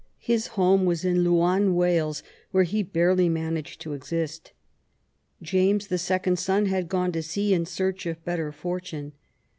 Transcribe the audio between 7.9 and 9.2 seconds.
of better fortune.